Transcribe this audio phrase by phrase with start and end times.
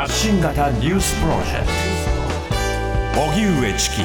[0.00, 1.66] 発信型ニュースプロジェク
[3.14, 3.96] ト荻上チキ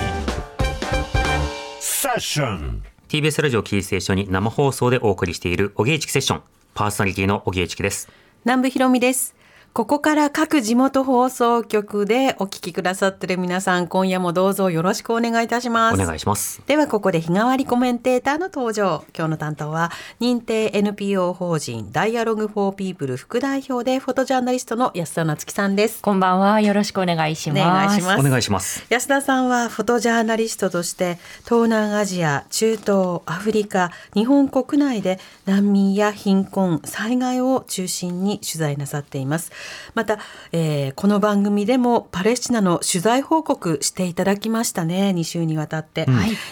[1.80, 6.42] セッション TBS ラジオキーステーションに生放送でお送りしている、おぎえちきセッション。
[6.74, 8.10] パーソナリティのおぎえちきです。
[8.44, 9.35] 南部ひろみです。
[9.76, 16.02] ここから各地元放送局でお聞きくださっている皆さん、今夜もどうぞよろしくお願いいたします。
[16.02, 16.62] お願いします。
[16.66, 19.04] ではここで日替わりコメンテーターの登場。
[19.14, 19.92] 今日の担当は
[20.22, 26.02] 認定 NPO 法人ダイアログフォーピープル副代表でフォトジャーナリストの安田なつきさんです。
[26.02, 26.62] こんばんは。
[26.62, 27.60] よろしくお願いします。
[27.60, 28.86] お願いしますお願いします。
[28.90, 39.52] 安田さんはフォトジャーナリストとして東南アジア、中東、アフリカ、日本国内で難民や貧困、災害を中心に取材なさっています。
[39.94, 40.20] また、
[40.52, 46.06] えーこの番組でもパレスチナの取材報告していただきましたね、2週にわたって。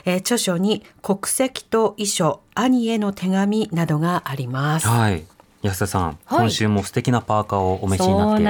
[0.06, 4.88] えー著書に国籍と遺書、兄への手紙などがあります。
[4.88, 5.24] はい。
[5.64, 8.46] 安田さん、今週も素敵なパーカーをお召しになってい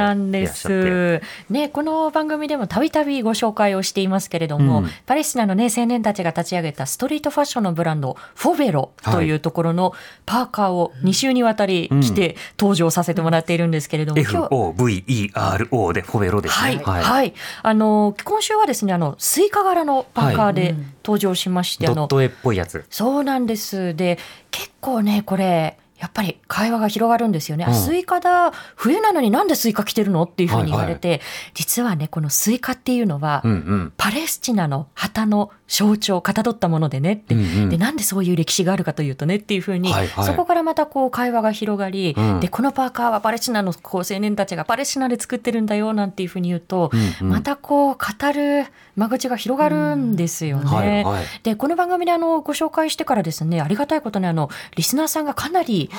[0.46, 1.22] らっしゃって。
[1.22, 1.22] す。
[1.54, 9.94] ね、この番組でもたびたびご紹介をしていますけれども、うんパレスチナのね、青年たちが立ち上げたストリートファッションのブランド、フォベロというところの
[10.26, 16.84] パーカーを2週にわたり着て登場させてもらっているんですけれども、今日 FOVERO でフォベロですはい、ね。
[16.84, 20.74] はい、あの今週はですね、あのスイカ柄のパーカーで
[21.06, 22.84] 登場しまして、あのドット絵っぽいやつ。
[22.90, 23.96] そうなんです。
[23.96, 24.18] で、
[24.50, 27.64] 結構ね、これ、やっぱり会話が広がるんですよね。
[27.64, 31.22] あうんスイカだ、冬なのになんでスイカ着てるのっていうふうに言われて、
[31.54, 33.94] 実はね、このスイカっていうのは、うんうん。
[33.96, 37.70] パレスチナの旗の象徴をかたどったものでねって、うんうん。
[37.70, 40.26] でなんでそういう歴史があるかというとねっていうふうに、はいはい。
[40.26, 42.40] そこからまたこう会話が広がり、うん。
[42.40, 47.34] でこのパーカーはパレスチナのこう青年たちがパレスチナで作ってるんだよなんていうふうに言うと、うんうん。
[47.34, 50.64] またこう語る間口が広がるんですよね。
[50.66, 51.26] はいはい。
[51.42, 55.90] でこの番組であのご紹介してからですねありがたいことにあのリスナーさんがかなり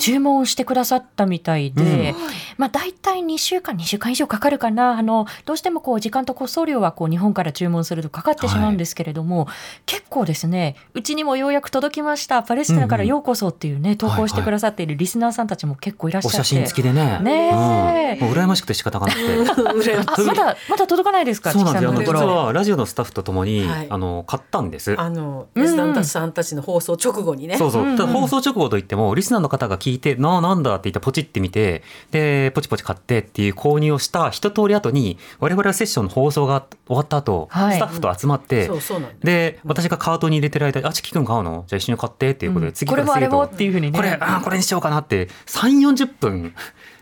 [0.00, 2.14] 注文してくださったみたいで、
[2.56, 4.98] まあ大体2週間2週間以上かかるかな。
[4.98, 9.48] あのどうしてもこう時間と個送料はこう日本から注文するとかかってしまうんですけれども、
[9.86, 16.36] 結構ですねうちにもようやく届きましたパレスチナからようこそっていうね、投稿してくださっているリスナーさんたちも結構いらっしゃって。
[16.38, 17.18] お写真付きでね。
[17.20, 19.96] ねえうんもう羨ましくて仕方がなくて。
[19.96, 21.90] あまだまだ届かないですかそうなんですよ。
[21.90, 24.94] あの実はラジオのスタッフとともに、はいあの買ったんです。
[24.98, 27.56] あの、うん安田さんたちの放送直後にね。
[27.56, 27.82] そうそう。
[27.82, 41.64] うんうんただ放送直後といっても、リスナーの方が聞いて、なあ、なんだって言ってポチってみて、で、ポチポチ買ってっていう購入をした一通り後に、我々はセッションの放送が終わった後、はいスタッフと集まって、そうそうなんだで、私がカートに入れてる間に、あ、チキ君買うの？
[41.66, 42.72] じゃあ一緒に買ってっていうことで、うん。
[42.74, 43.96] 次これもあれも次とっていうふうにね。
[43.98, 46.54] これ、あーこれにしようかなって、3、40分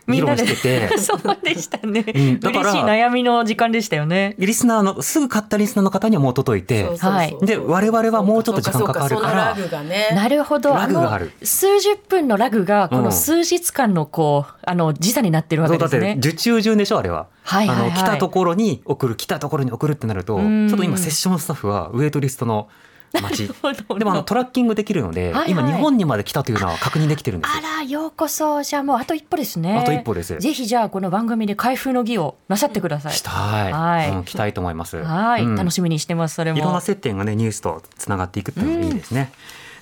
[0.09, 2.39] 議論してて、 そうでしたね、うん。
[2.39, 4.35] だから嬉しい悩みの時間でしたよね。
[4.37, 7.37] リスナーの、すぐ買ったリスナーの方にはもう届いて、そうそうそうはい。
[7.41, 9.09] で我々はもうちょっと時間かかるから。
[9.09, 10.09] そうかそうかそのラグがね。
[10.13, 10.73] なるほど。
[10.73, 11.25] ラグがある。
[11.25, 13.03] の数十分のラグがこうん。
[13.03, 16.15] の数日間のこう、あの時差になってるわけですね。
[16.19, 17.27] 受注順でしょあれは。
[17.43, 17.87] はいはいはい。
[17.87, 20.69] あの来たところに送る来たところに送るってなるとちん。
[20.71, 22.67] ょっと今セッションスタッフはウェイトリストの
[23.13, 23.99] 待ち なるほど。
[23.99, 25.51] でもあのトラッキングできるので、はいはい。
[25.51, 27.63] 今日本にまで来たというのは確認できてるんですよ。
[27.63, 29.77] あらようこそじゃあもうあと一歩ですね。
[29.77, 30.37] あと一歩です。
[30.37, 33.13] ぜひじゃあこの番組で開封の儀をなさってください。
[33.13, 33.31] した
[33.69, 34.09] い、はい。
[34.11, 34.97] うん、来たいと思います。
[34.97, 35.55] はい、うん。
[35.55, 36.59] 楽しみにしてますそれも。
[36.59, 39.31] いろんな接点がねニュースとつながっていくっていうのがいいですね、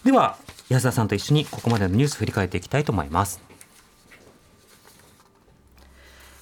[0.04, 0.38] では
[0.70, 3.42] 安田さんと一緒にここまでのニュース振り返っていきたいと思います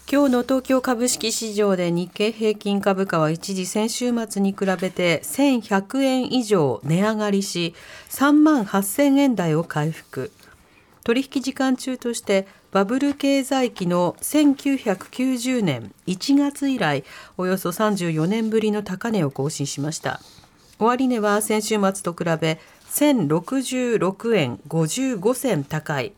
[0.07, 7.73] 今日の東京株式市場で日経平均株価は一時先週末に比べて1100円以上値上がりし
[8.11, 10.31] 3万8000円台を回復。
[11.03, 17.03] 取引時間中としてバブル経済期の1990年1月以来
[17.37, 20.19] およそ34年ぶりの高値を更新しました。
[20.77, 22.59] 終値は先週末と比べ
[22.91, 26.13] 1066円55銭高い。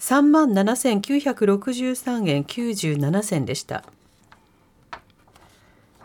[0.00, 3.84] 3万7963円97銭でした。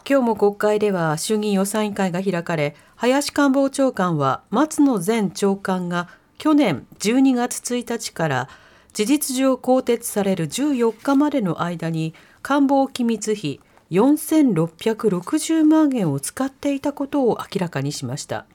[0.08, 8.50] 今日も国会では衆議院予算委員会が開かれ林官房長官は松野前長官が去年12月1日から
[8.92, 18.46] 事実上更迭される14日までの間に官房機密費4660万円を使っていたことを明らかにしました。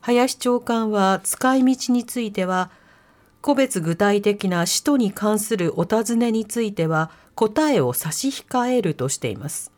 [0.00, 2.70] 林長官は使い道については
[3.46, 9.70] 個別具体的な使途に関するお尋ねについては答えを差し控えるとしています。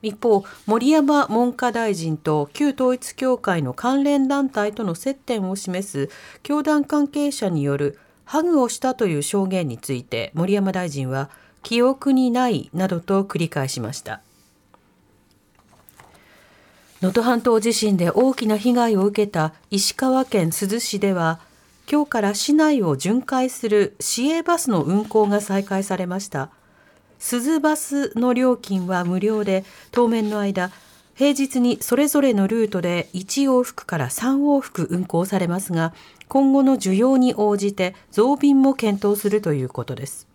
[0.00, 6.08] 一方森山文科大臣と旧統一教会の関連団体との接点を示す
[6.44, 11.30] 教団関係者によるハグをしたという証言について森山大臣は
[11.64, 14.20] 記憶にないなどと繰り返しました。
[17.02, 21.40] 能登半島地震で大きな被害を受けた石川県珠洲市では
[21.88, 26.50] 今日から市内を巡回する市営バスの運行が再開されました。
[27.18, 30.70] 鈴バスの料金は無料で当面の間
[31.14, 35.92] 平日にそれぞれのルートで1往復から3往復運行されますが
[36.28, 40.30] 今後の需要に応じて増便も検討するということです。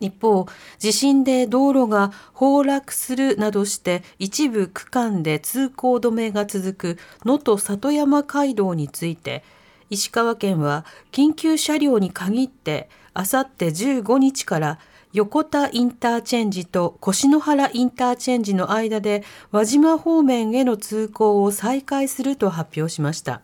[0.00, 0.46] 一方、
[0.78, 9.44] 地震で道路が崩落するなどして一部区間で通行止めが続く能登里山街道について、
[9.90, 14.78] 石川県は緊急車両に限ってあさって15日から
[15.12, 23.40] 横田インターチェンジと越野原インターチェンジの間で輪島方面への通行を再開すると発表しました。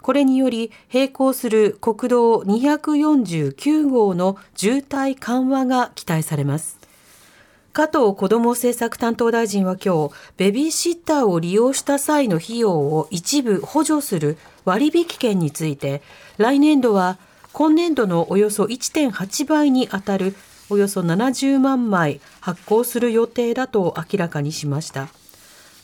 [0.00, 6.78] これにより並行する国道249号の渋滞緩和が期待されます。
[7.72, 16.02] 加藤子ども政策担当大臣は今日、ベビーシッターを利用した際の費用を一部補助する割引券について、
[16.38, 17.18] 来年度は
[17.52, 20.34] 今年度のおよそ1.8倍にあたる
[20.70, 25.08] およそ70万枚発行する予定だと明らかにしました。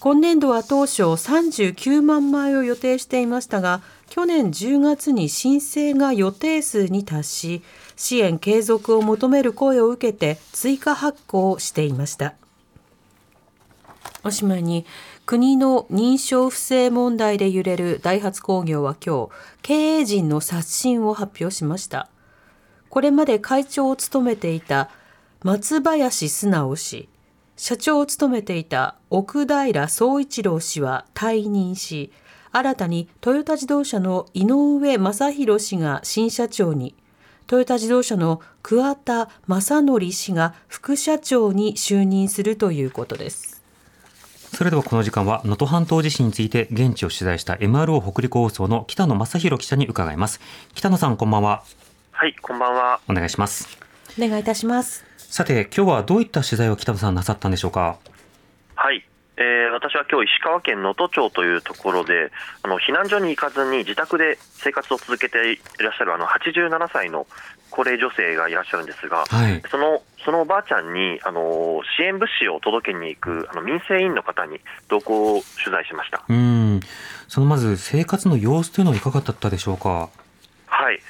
[0.01, 7.63] 今年度は当初39万枚を予定していましたが、去年10月に申請が予定数に達し
[7.97, 12.35] 支援継続を求める声を受けて追加発行していました
[14.25, 14.85] おしまいに
[15.31, 19.31] 国の認証不正問題で揺れるダイハツ工業は今日
[19.63, 22.09] 経営陣の刷新を発表しました
[22.89, 24.91] これまで会長を務めていた
[25.45, 27.09] 松林素直氏
[27.57, 32.11] 社長を務めていた奥平総一郎氏は退任し
[32.51, 36.97] 新たにトヨタ自動車の井上正弘氏が新社長に、
[37.47, 43.50] トヨタ自動車の桑田正則氏が副社長に就任するということです。
[44.61, 50.39] それではこの時間は能登半島地震について現地を取材した MRO 北陸放送の北野正弘記者に伺います。
[50.75, 51.63] 北野さんこんばんは。
[52.11, 53.01] はい、こんばんは。
[53.09, 53.79] お願いします。
[54.19, 55.07] お願いいたします。
[55.17, 57.97] さて、今日はどういった取材を北野さんなさったんでしょうか？
[58.75, 59.03] はい、
[59.39, 62.31] えー、私は今日石川県能登町というところで
[62.63, 67.27] あの避難所に行かずに自宅で生活を続けていらっしゃるあの87歳の
[67.71, 76.25] 高齢女性がいらっしゃるんですが、はい、そのそのおばあちゃんにあの支援物資を届けに行くあの民生委員の方に同行を取材しました。
[76.29, 76.81] うん。
[77.29, 80.11] そのまず生活の様子というのはいかがだったでしょうか？
[80.67, 81.01] はい。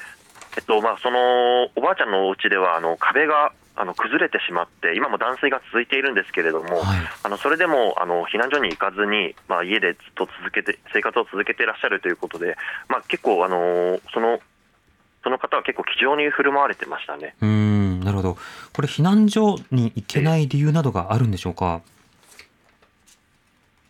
[0.56, 12.58] えっとまあ、そのおばあちゃんのお家ではあの壁があの崩れてしまって、今も断水が続いているんですけれども、はい、あのそれでもあの避難所に行かずに、まあ、家でずっと続けて生活を続けていらっしゃるということで、
[12.88, 14.40] まあ、結構あのその、
[15.22, 17.34] その方は結構、気丈に振る舞われてましたね。
[17.42, 18.38] うんなるほど、
[18.72, 21.82] これ、避難所に行けない理由などがあるんでしょうか？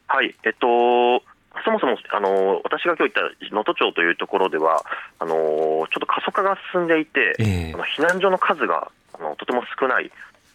[0.08, 1.22] はい、えっと、
[1.64, 4.84] そもそもあの私が今日行った能登町というところでは、
[5.20, 10.10] あのちょっと過疎化が進んでいて、えー、あの避難所の数があのとても少ない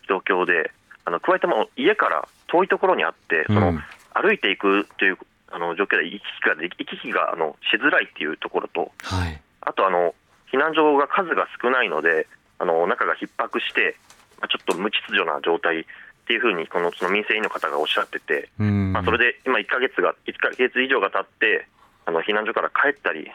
[0.09, 0.71] 状況で、
[1.05, 3.83] あの加えても家から遠いところにあって、その、うん、
[4.13, 5.17] 歩いていくという
[5.51, 10.13] あの状況で行き来が行き来があのしづらいっていうところと、はい、あとあの
[10.55, 12.27] 避難所が数が少ないので、
[12.59, 13.97] あの中が逼迫して、
[14.39, 15.83] まあ、ちょっと無秩序な状態っ
[16.27, 21.67] ていうふうにこのその民生委員の方がおっしゃってて、まあ、それで今1か月が1か月以上が経って
[22.05, 23.27] あの避難所から帰ったり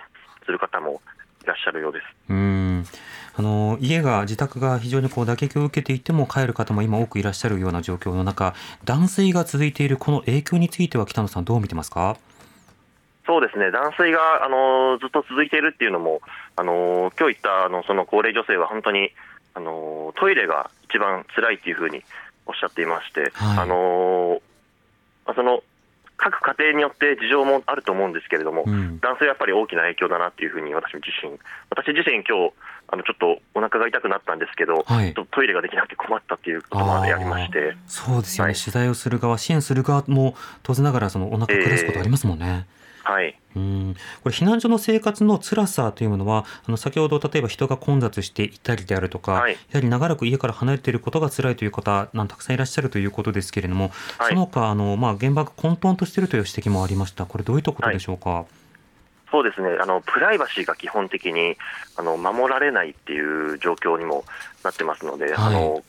[0.46, 1.02] する方も
[1.44, 2.04] いらっしゃるようです。
[2.30, 2.84] うん。
[3.36, 12.16] あの家が自宅が非常にこう打撃を受けていても帰る方も今多くいらっしゃるような状況の中断水が続いているこの影響については北野さんどう見てますか？
[13.30, 13.70] そうですね。
[13.70, 16.20] 断水があのずっと続いているっていうのも
[16.56, 19.12] あの今日言ったあのその高齢女性は本当に
[19.54, 22.02] あのトイレが一番辛いっていうふうに
[22.46, 24.42] おっしゃっていまして、はい、あの
[25.36, 25.62] その
[26.16, 31.30] 各家庭によって事情もあると思うんですけれども、うん、男性はやっぱり大きな影響だなっていうふうに私自身、
[31.70, 32.52] 私自身、今日
[32.88, 40.34] あのちょっとお腹が痛くなったんですけど、はい、トイレができなくて困ったっていうことまでありましてそうですよね、はい、取材をする側、支援する側も
[40.64, 42.66] 当然ながら、そのお腹下すことありますもんね。
[42.74, 42.79] えー
[43.10, 43.96] はい、うん。
[44.22, 57.26] これ避難所の生活の辛さというものはあの先ほど例えば人が混雑していたりであるとか、はい、やはり長らく家から離れていることが辛いという方なんたくさんいらっしゃるということですけれども、はい、その他あのまあ現場が混沌としているという指摘もありました。
[57.26, 58.44] これどういったことでしょうか？
[59.32, 59.76] そうですね。
[59.80, 61.56] あのプライバシーが基本的に
[61.96, 64.24] あの守られないっていう状況にも
[64.64, 65.82] なってますので、あの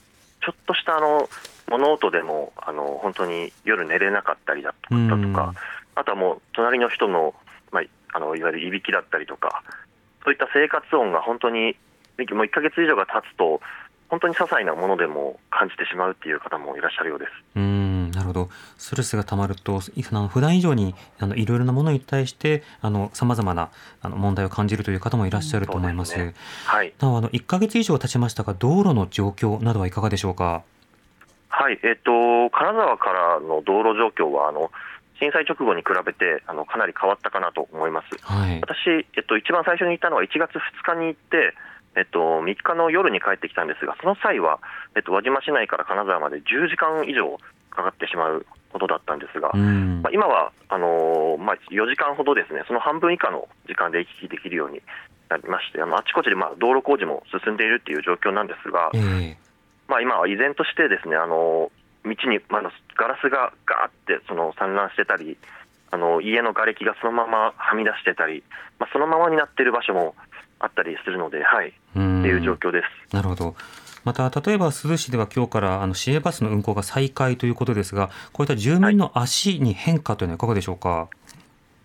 [0.44, 1.28] ちょっとしたあの
[1.68, 4.90] 物音でもあの本当に夜寝れなかったりだと
[5.34, 5.54] か、
[6.02, 7.36] あとはもう隣の人の,、
[7.72, 9.64] まあ、あのいわゆるいびきだったりとか、
[10.24, 11.78] そういった生活音が本当に、
[12.32, 13.62] もう1か月以上が経つと、
[14.10, 17.32] 本当に些細なものでも感じてしまうっていう方もいらっしゃるようです。
[17.56, 18.50] うんなるほど。
[18.78, 23.70] ストレスがたまると、あの普段以上にあのいろいろなものに対してあの様々な
[24.02, 26.16] あの問題を感じるという方もいらっしゃると思います。
[26.16, 26.34] うん、すね、
[26.66, 26.94] はい。
[27.00, 30.64] なおあの1ヶ月以上経ちましたが、道路の状況などはいかがでしょうか？
[31.48, 34.72] はい、えっ、と金沢からの道路状況はあの
[35.22, 38.18] 震災直後に比べてあのかなり変わったかなと思います。
[38.26, 41.54] はい、私、えっと、一番最初に行ったのは1月2日に行って、
[41.96, 44.60] えっと、3日の夜に帰ってきたんですが、その際は、
[44.98, 47.38] えっと、輪島市内から金沢まで10時間以上
[47.70, 54.82] かかってしまうことだったんですが、まあ、今はあのー、まあ、4時間ほどですね、その半分以下の時間で行き来できるように
[55.30, 59.36] なりまして、あのあちこちでまあ道路工事も進んでいるっていう状況なんですが、えー、
[59.88, 65.38] まあ、今は依然としてですね、あのー道に、まだガラスがガーってその散乱してたり、
[65.92, 68.44] あの家の瓦礫がそのままはみ出してたり、
[68.80, 70.16] まあ、そのままになっている場所も
[70.60, 73.16] あったりするので、はい、っていう状況です。
[73.16, 73.56] なるほど
[74.04, 80.90] また例えば珠洲市では今日からあの市営バスの運行が再開ということですが、こういった住民の足に変化というのはいかがでしょうか？
[80.90, 81.08] は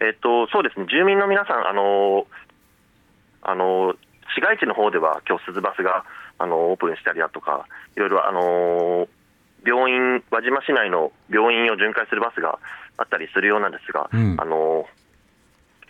[0.01, 2.27] い、えっとそうですね、住民の皆さん、あの
[3.43, 3.95] あの
[4.35, 6.05] 市街地の方では今日鈴バスが
[6.39, 9.09] あのオープンしたりだとか、いろいろあの
[9.67, 12.59] 病院、輪島市内の病院を巡回するバスが
[12.97, 14.87] あったりするようなんですが、うん、あの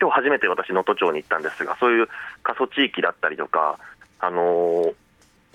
[0.01, 2.07] 今日初めて私、能登町に行ったんですが、そういう
[2.43, 3.79] 過疎地域だったりとか、
[4.19, 4.93] あの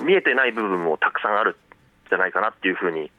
[0.01, 1.55] 見えてない部分もたくさんあるん
[2.09, 3.11] じゃないかなっていうふうに、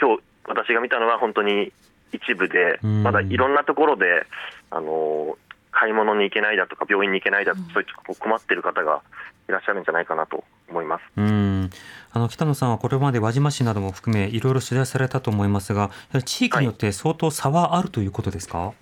[0.00, 1.72] 今日私が見たのは本当に
[2.12, 4.26] 一部で、まだいろんなところで、
[4.70, 5.36] あの
[5.74, 9.02] 買い物に行けないだとか、病院に行けないだとか、そういった困っている方が
[9.48, 11.02] いらっしゃるんじゃないかなと思います。
[11.16, 11.70] うん。
[12.12, 15.90] あの北野さんはこれまで輪島市なども含め、いろいろ取材されたと思いますが、
[16.24, 18.74] 地域によって相当差はあるということですか、はい、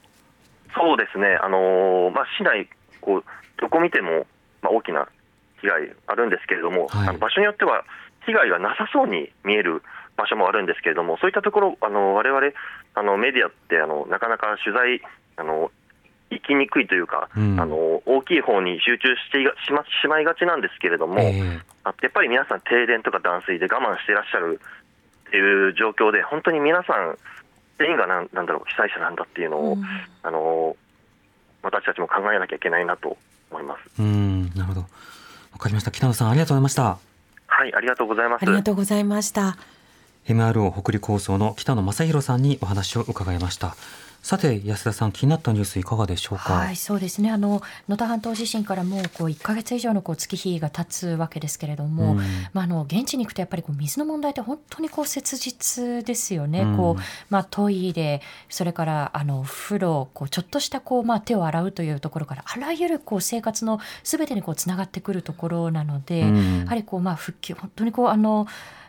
[0.75, 2.69] そうですね、あのまあ、市内
[3.01, 3.25] こう、
[3.61, 4.27] どこ見ても、
[4.61, 5.09] まあ、大きな
[5.61, 7.85] 被害あるんですけれども、はい、あの場所によっては
[8.27, 9.83] 被害がなさそうに見える
[10.17, 12.55] 場所もあるんですけれども、そういったところ、われわれ
[13.19, 15.01] メディアってあのなかなか取材
[15.37, 15.71] あの
[16.33, 21.53] 行きにくいというか、うん、あの大きい方に集中してしましまいがちなんですけれども、えー、
[21.85, 24.61] やっぱり皆さん、停電とか断水で我慢していらっしゃる
[25.29, 27.19] っていう状況で、本当に皆さん、
[27.79, 29.85] 全員がなんなんだろう被災者なんだっていうのを、うん、
[30.23, 30.77] あの
[31.63, 33.17] 私たちも考えなきゃいけないなと
[33.51, 34.03] 思います。
[34.03, 34.81] うんなるほど。
[34.81, 35.91] わかりました。
[35.91, 36.99] 北野さんありがとうございました。
[37.47, 38.43] はいありがとうございます。
[38.43, 39.57] ありがとうございました。
[40.29, 43.75] MRO 北陸放送の北野正弘さんにお話を伺いました
[44.23, 46.55] さて安田さん気になったニュースいかがでしょうか？
[46.55, 47.31] はい、そうですね。
[47.31, 52.19] あの能登半島地震からもうこう1か月以上のこう月日が経つわけですけれども、うん、
[52.53, 56.61] まああの現地に行くとやっぱりこう水の問題って本当にこう切実ですよね。
[56.61, 68.47] うん、こうまあトイレ、それからあの風呂、こうちょっとしたこうまあ手を洗うというところからあらゆるこう生活のすべてにこうつながってくるところなので、うん、やはりこうまあ復旧本当にこうあの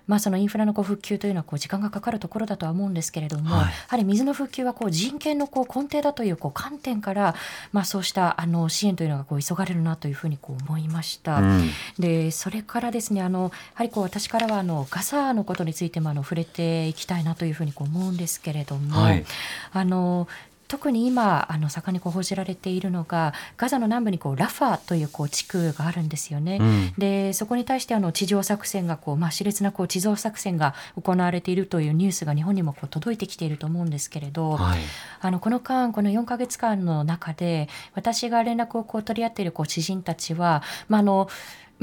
[0.07, 7.35] まあ、そのインフラのこう復旧というのはこう時間がかかるところだとは思うんですけれども、はい、やはり水の復旧はこう人権のこう根底だというこう観点から、
[7.71, 11.37] まあ、そうしたあの支援というのがこう急がれるなというふうにこう思いました。
[11.37, 19.25] うん、でそれからですねあのやはりこう私からはあのガザのことについてもあの触れていきたいなというふうにこう思うんですけれども、はい、
[19.71, 20.27] あの
[20.73, 26.57] 特に今あの盛んにこう報じられているのがガザの南部にこうラファというこう地区があるんですよね。
[26.59, 34.79] うん、でそこに対してあの地上作戦がこう、まあ、熾烈なこう地上作戦が行われているというニュースが日本にもこう届いてきていると思うんですけれど、はい、
[35.21, 41.29] あのこの間この4か月間の中で私が連絡をこう取り合っているこう知人たちは、まあ、あの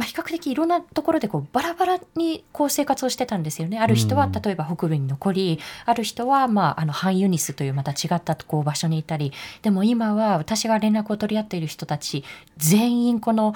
[0.00, 3.78] まあ、比較的いろんなところでこうバラバラにこう生活をしてたんですよね。
[3.78, 12.24] ある人は例えば北部に残り、ある人はまああのハンユニスというまた違ったこう場所にいたりでも今は私が連絡を取り合っている人たち
[12.56, 13.54] 全員この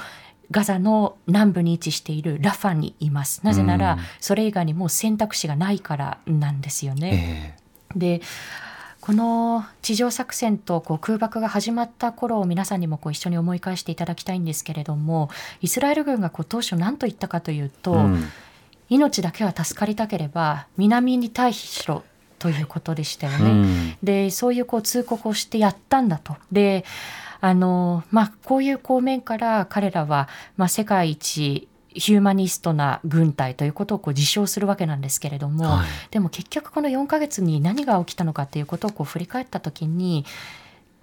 [0.51, 3.41] ガザの南部に位置しているラファにいます。
[3.43, 7.57] なぜならそれ以外にもう選択肢がないからなんですよね。
[7.91, 8.21] えー、で
[9.05, 15.29] この地上作戦とこう空爆が始まった頃を皆さんにもこう一緒に思い返していただきたいんですけれども
[15.61, 18.25] イスラエル軍がこう当初何と言ったかというと、うん、
[18.89, 22.03] 命だけは助かりたければ南に退避しろ
[22.39, 23.51] ということでしたよね。
[23.51, 26.39] うん、でそういうこう通告をしてやったんだと。
[26.51, 26.87] で
[27.43, 40.25] あのまあ、こういう方面から彼らは、まあ、世界一ヒューマニストな軍隊ということをこう自称するわけなんですけれども、はい、でも結局この4ヶ月に何が起きたのかということをこう振り返った時に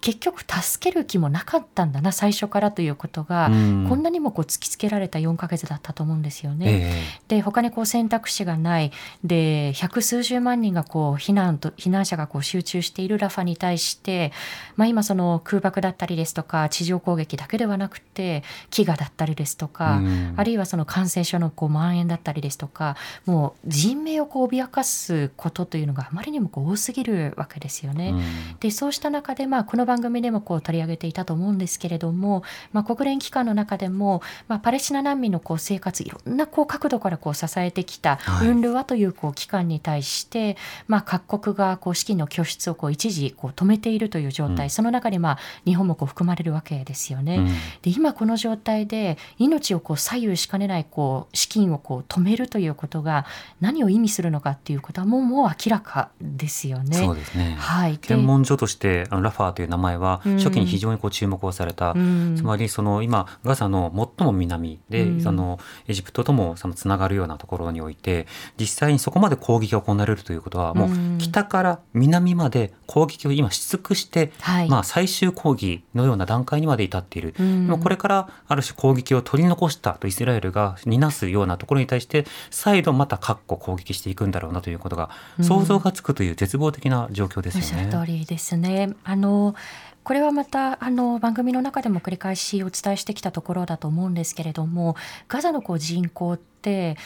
[0.02, 6.66] 結局助ける気もなかったんだな最初からということが、うん、こんなにもこう突きつけられた4ヶ月だったと思うんですよね。
[6.70, 8.92] えー、で他にこう選択肢がない。
[9.24, 14.32] で百数十万人がこう避難と避難者がこう集中しているラファに対して、
[14.76, 28.10] まあ、今その空爆だったりですとか地上攻撃だけではなくて飢餓だったりですとか、うん、あるいはその感染症のこう蔓延だったりですとかもう人命をこう脅かすことというのがあまりにもこう多すぎるわけですよね。
[28.10, 40.56] うん、でそうした中で、まあ、この番組でもこう取り上げていたと思うんですけれども、まあ、国連機関の中でも、まあ、パレスチナ難民のこう生活いろんなこう角度からこう支えてきた UNRWA というこう機関に対して、
[40.88, 47.38] まあ、各国がこう資金の拠出をこう一時こう止めているという状態、うん、その中にまあ日本もこう含まれるわけですよね。
[47.38, 47.48] うん、
[47.82, 53.26] で今この状態で命をこう左右しかねないこう資金をこう止めるということが
[53.60, 56.98] 何を意味するのかっていうことはもうもう明らかですよね。
[56.98, 57.58] そうですね。
[57.60, 57.98] はい。
[57.98, 77.34] 検問所としてあのラファーという名前は初期に非常にこう注目をされた、うん、つまりその今ガザの最も南で、うん、そのエジプトともそのつながるようなところにおいて実際にそこまで攻撃が行われるということはもう北から南まで攻撃を今し尽くして、はい、まあ最終抗議のような段階にまで至っている。
[77.40, 85.10] うん、これからある種攻撃を取り残したとイスラエルが担なすようなところに対して再度また各個攻撃していくんだろうなということが
[85.42, 87.86] 想像がつくという絶望的な状況ですよね。
[87.86, 88.94] うん、通りですね。
[89.04, 89.56] あの
[90.04, 94.96] これはまたあの番組の中でも繰り返しお伝えしてきたところだと思うんですけれども
[95.28, 96.98] ガザのこう人口って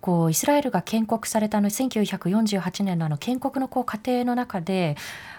[0.00, 4.96] こうイスラエルが建国されたの1948年のあの建国のこう過程の中で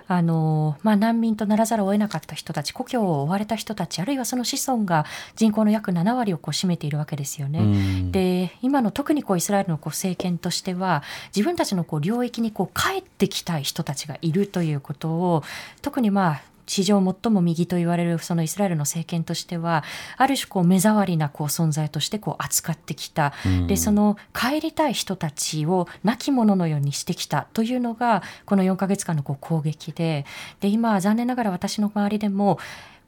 [0.08, 5.06] あの、まあ、難民とならざるを得なかった人たち故郷を追われた人たちあるいはその子孫が
[5.38, 8.12] 人口の約7割をこう占めているわけですよね。
[8.12, 11.02] で今の特にこうイスラエルのこう政権としては
[11.34, 15.44] 自分たちのこう領域にこう帰ってきたい人たちがいるということを
[15.82, 19.84] 特にまあ史上最も右と言われるそのイスラエルの政権としては
[20.18, 30.26] ある種こう目障りなこう存在としてこう扱ってきた、うん、でその帰りたい人たちを亡き者のようにしてきたというのがこの4か月間のこう攻撃で。
[30.60, 32.60] で今残念ながら私の周りでも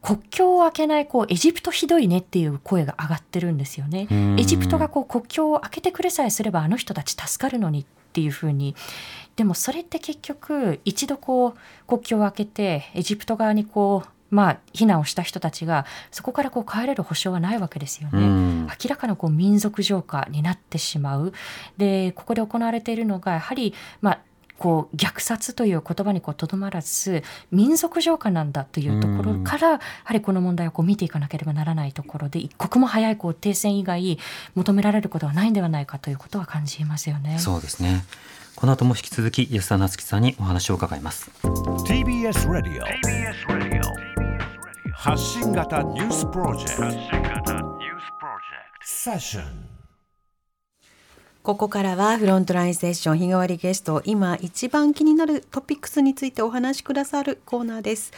[0.01, 4.07] 国境を開けないこうエジプトひどいねっていう声が上がってるんですよね。
[4.37, 8.75] エジプトがこう国境を開けてくれさえすればあの人たち助かるのにっていうふうに
[9.39, 18.67] でもそれって結局一度こう国境を開けてエジプト側にこうまあ、避難をした人たちがそこからこう帰れる保証はないわけですよね。
[18.83, 21.33] 明らかなこう民族浄化になってしまう。
[21.77, 24.19] でここで行われているのがやはり、まあ、
[24.59, 34.19] こう虐殺という言葉にとどまらず民族浄化なんだというところから、やはりこの問題をこう見ていかなければならないところで一刻も早いこう停戦以外
[34.55, 37.39] 求められることはないんではないかということは感じますよね。
[37.39, 38.03] そうですね。
[38.55, 41.31] この後も引き続き安田夏樹さんにお話を伺います。
[41.43, 42.85] TBS ラディオ
[44.91, 46.93] 発信型ニュースプロジェク
[47.45, 47.79] ト。
[48.83, 49.68] セッション
[51.49, 58.11] ここからはフロントラインセッション日替わりゲスト今一番気になるトピックスについてお話しくださるコーナーです。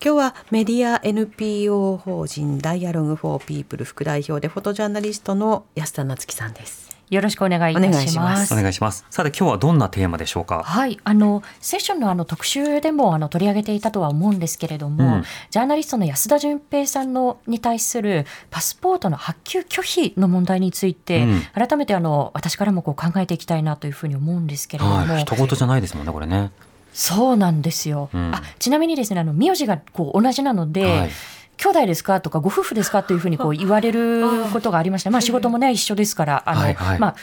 [0.00, 6.97] 今日はメディア NPO 法人ダイアログフォーピープル副代表でフォトジャーナリストの安田夏樹さんです。
[7.10, 8.52] よろしくお願いいたします。
[8.52, 9.06] お願いします。
[9.10, 10.62] さて今日はどんなテーマでしょうか？
[10.62, 26.50] はい、あのセッションのあの特集でもあの取り上げていたとは思うんですけれども、うん、ジャーナリストの安田純平さんのに対するパスポートの発給拒否の問題について、うん、改めてあの私からもこう考えていきたいなというふうに思うんですけれども、はい、一言じゃないですもんねこれね。
[26.92, 28.10] そうなんですよ。
[28.12, 30.84] うん、あちなみにですねあの名字がこう同じなので。
[30.84, 31.10] はい
[31.58, 32.20] 兄弟ですか？
[32.20, 33.02] とかご夫婦ですか？
[33.02, 37.14] というふうにこう言われる ことがありまして、まあ、仕事もね一緒ですからあの、はいはい、まあ、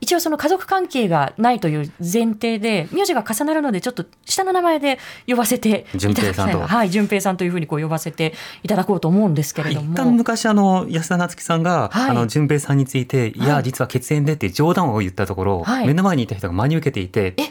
[0.00, 6.54] 一応その家族関係がないという前提で名字が重なるのでちょっと下の名前で呼ばせていただきたい。
[6.54, 9.92] はい順平さんというふうにこう呼ばせていただこうと思うんですけれども。
[9.94, 17.42] 一旦昔あの安田夏樹さんが、はい、あの順平さんについて、い、や実は血縁でって冗談を言ったところ、はい、目の前にいた人が真に受けていて、え？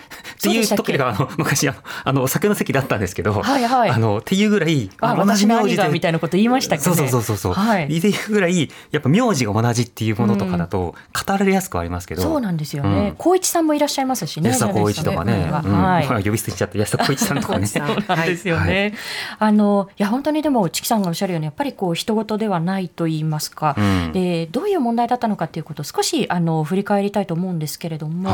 [0.50, 1.76] っていう時があの昔あ
[2.14, 3.24] のお酒の席だったんですけ？
[3.24, 13.14] ど、はいはい、あのっていうぐらいあ同じ名字でみたいなこと言いましたけど、ね、そうそうそうそう、はい、っていうぐらいやっぱ名字が同じっていうものとかだと語られやすくありますけど、そうなんですよね。
[13.18, 14.50] 光、一さんもいらっしゃいますしね。
[14.50, 15.50] 安田光一とかね。
[15.52, 16.24] はい。
[16.24, 17.68] 呼び捨てしちゃって安田光一さんとかね。
[17.68, 17.86] そう
[18.26, 18.94] ですよね。
[19.40, 23.76] あのいや本当にでもチキさんがおっしゃるようにやっぱりこう人事ではないと言いますか、
[24.14, 28.30] でどういう問題だったのかということを少しあの振り返りたいと思うんですけれども、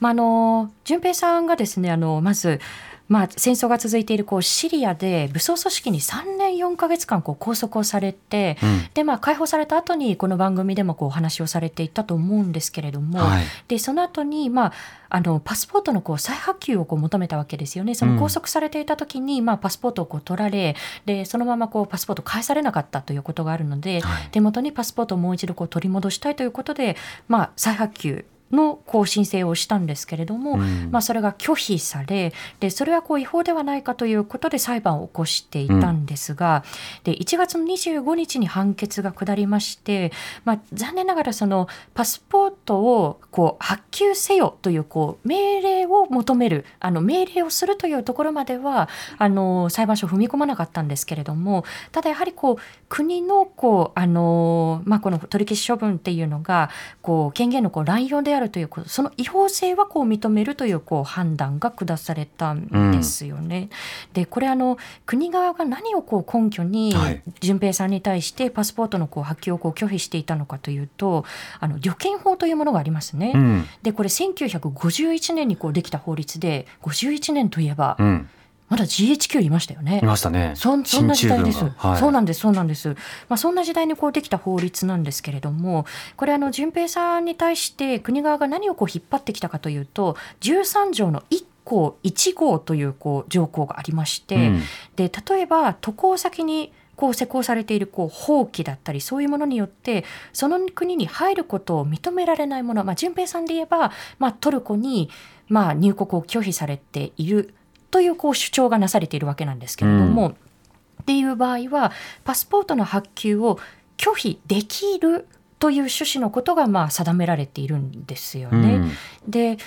[0.00, 2.60] まああの順平さんがですねあのまず
[3.08, 14.72] まあ、戦争が続いているこうシリアで武装組織に3年4か月間こう拘束をされて、うん、でまあ、解放された後にこの番組でもこうお話をされていたと思うんですけれども、はい、でその後にまあ
[15.10, 17.94] あのパスポートのこう再発給をこう求めたわけですよね。
[17.94, 36.64] その拘束されていた時に、うん、まあ、パスポートをこう取られでそのままこうパスポート返されなかったということがあるので、はい、手元にパスポートをもう一度こう取り戻したいということで、まあ、再発給のこう申請をしたんですけれども、うん、まあ、それが拒否されでそれはこう違法ではないかということで裁判を起こしていたんですが、
[37.04, 40.12] うん、で1月の25日に判決が下りまして、
[40.44, 52.56] まあ、残念ながらそのパスポートをこう発給せよというこう命令を求めるあの命令をするというところまではあの裁判所踏み込まなかったんですけれどもただやはりこう
[52.88, 56.70] 国のこうあの、まあ、この取り消し処分っていうのが
[57.02, 63.68] こう権限のこう乱用であるということその違法性はこう認めるというこう判断が下されたんですよね。
[64.08, 66.94] うん、でこれあの国側が何をこう根拠に
[67.40, 71.24] 順平さんに対してパスポートのこう発給をこう拒否していたのかというと
[71.60, 73.32] あの旅券法というものがありますね。
[73.34, 78.28] うん、でこれ1951年にこうできた法律で51年といえば、うん
[78.68, 80.00] まだ GHQ いましたよね。
[80.02, 80.52] いましたね。
[80.54, 82.90] そそんな時代です、はい、そうなんです、そうなんです。
[83.28, 94.62] まあそんな時代にこうできた法律なんですけれども、これあの順平さんに対して国側が何をこう引っ張ってきたかというと、13条の1項1号というこう条項がありまして、うん、
[94.96, 105.10] で例えば渡航先にこう施行されているこう法規だったりそういうものによってその国に入ることを認められないもの、まあ、順平さんで言えば、まあ、トルコに
[105.48, 107.54] まあ入国を拒否されている
[107.90, 111.92] というこう主張がなされているわけなんですけれども、うん、っていう場合は
[112.24, 113.58] パスポートの発給を
[113.96, 115.26] 拒否できる
[115.58, 118.76] という趣旨のことがまあ定められているんですよね。
[118.76, 118.90] うん、
[119.28, 119.58] で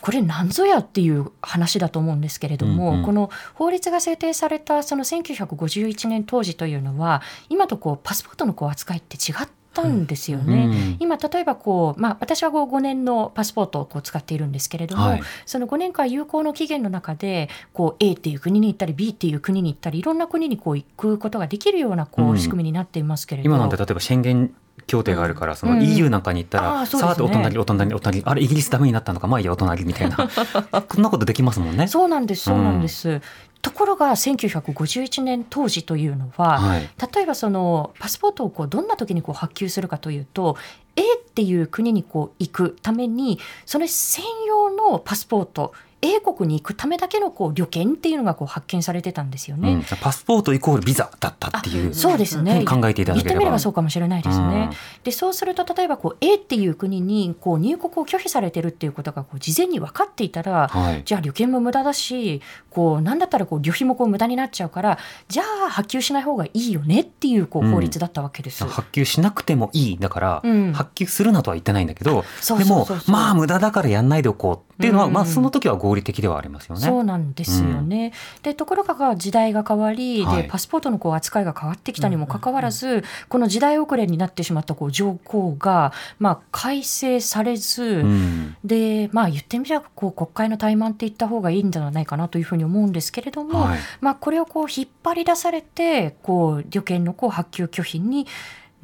[0.00, 10.66] これ何ぞやっていう話だと思うんですけれども、うんうん、この法律が制定されたその1951年当時というのは今とこうパスポートのこう扱いって違ったんですよね。
[10.66, 23.50] うん、今例えばこう、まあ、私はこう5年のパスポートをこう使っているんですけれども、はい、その5年間有効の期限の中でこう A っていう国に行ったり B っていう国に行ったりいろんな国にこう行くことができるようなこう仕組みになっていますけれど。
[23.50, 24.54] も、今なんて例えば宣言
[24.86, 30.16] 協定があるから、その EU なんかに行ったら、さあってお隣、お隣、お隣、あれ、イギリスダメになったのか、まあいいや、お隣みたいな、
[30.88, 31.88] こんなことできますもんね。
[31.88, 33.20] そうなんです、そうなんです。
[33.62, 40.56] ところが1951年当時というのは、はい、例えばそのパスポートをこうどんな時にこう発給するかというと
[40.94, 45.72] A っていう国にこう行くためにそれ専用のパスポート
[46.06, 52.64] 英国に行くためだけのこう旅券っていうのがこう発見されてたんですよね、うん、パスポートイコールビザだったっていうそうですね。
[52.64, 53.24] 考えていただければ。
[53.24, 69.98] 言ってみればそうかもしれないですね、うん、でそうすると例えばこう A っていう国にこう入国を拒否されてるっていうことがこう事前に分かっていたら、はい、じゃあ旅券も無駄だしこうなんだったらこう旅費もこう無駄になっちゃうからじゃあ発給しない方がいいよねっていうこう法律だったわけです、うん、発給しなくてもいい。
[69.98, 70.42] だから、
[70.74, 72.24] 発給するなとは言ってないんだけど
[72.58, 76.82] でもまあ無駄だからやんないでおこうっていうのは、まあその時は合理的ではありますよね。
[76.82, 78.12] そうなんですよね。
[78.36, 98.26] うん、でところが時代が変わり、はい、でパスポートのこう扱いが変わってきたにもかかわらず、この時代遅れになってしまったこう条項がまあ改正されず、うん、でまあ言ってみればこう国会の怠慢って言った方がいいんじゃないかなというふうに思うんですけれども、はい、まあこれをこう引っ張り出されてこう旅券のこう発給拒否に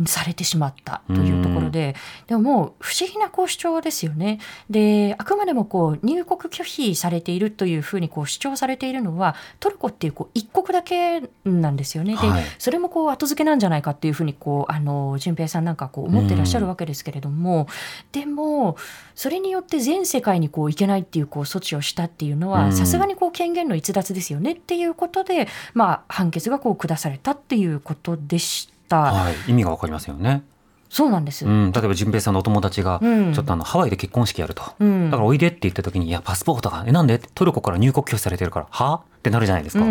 [0.07, 1.95] されてしまったというところで、
[2.27, 4.39] でももう不思議なこう主張ですよね。
[4.71, 12.15] であくまでもこう入国拒否されているというふうにこう主張されているのはトルコっていうこう一国だけなんですよね。
[12.15, 12.21] で、
[12.59, 17.69] それもこう後付けなんじゃないかっていうふうにこうあの順平さんなんかこう思ってらっしゃるわけですけれども、
[18.13, 18.77] でも
[19.15, 28.72] それによって全世界にこういけないっていうこう措置をしたっていうのはさすがにこう権限の逸脱ですよねっていうことで、まあ、判決がこう下されたっていうことでした。。
[29.01, 30.43] はい、意味がわかりますよね。
[30.89, 37.19] そうなんです、うん、例えば純平さんのお友達がちょっとあのハワイで結婚式やると、うん、だからおいでって言った時に「いやパスポートがえなんで？
[37.19, 38.67] トルコから入国拒否されてるから。
[38.71, 39.01] は？
[39.23, 39.85] ってなるじゃないですか。
[39.85, 39.87] っ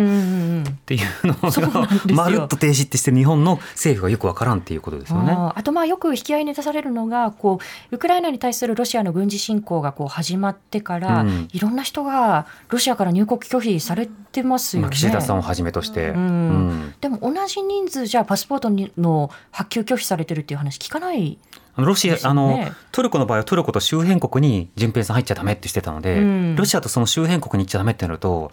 [0.84, 5.32] ていうのがまるっと停止ってして日本の政府がよくわからんっていうことですよね。
[5.32, 7.58] あとまあよく引き合いに出されるのがこ
[7.90, 14.90] うウクライナに対するロシアの軍事侵攻がこう始まってから、うん、いろんな人がロシアから入国拒否されてますよね。
[14.90, 21.38] 岸田さんをはじめとして、でも同じ人数じゃパスポートの発給拒否されてるっていう話聞かない
[21.76, 28.50] ロシア、ね、あのトルコの場合はトルコと周辺国に順平さん入っちゃダメってしてたので、うん、ロシアとその周辺国に行っちゃダメってなると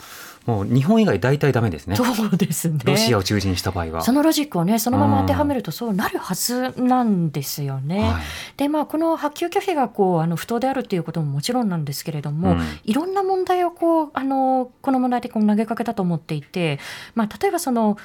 [0.50, 1.96] もう日本以外大体ダメですね。
[1.96, 2.80] そうですね。
[2.84, 4.02] ロシアを中心にした場合は。
[4.02, 8.02] そのロジックをね、そのまま当てはめるとそうなるはずなんですよね。
[8.02, 8.24] はい、
[8.58, 16.80] で、まあこの発給拒否がこうあの不当であるっていうことももちろんなんですけれども、うん、いろんな問題をこうあのこの問題でこう投げかけたと思っていて、
[17.14, 17.98] まあ例えばその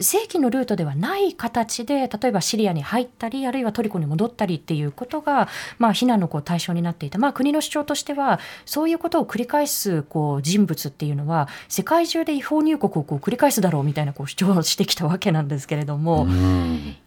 [0.00, 16.26] 正規のルートではない形で例えばシリアに入ったりあるいはトルコに戻ったりっていうことが、まあ、非難のこう対象になっていた、まあ、国の主張としてはそういうことを繰り返すこう人物っていうのは世界中で違法入国をこう繰り返すだろうみたいなこう主張をしてきたわけなんですけれども。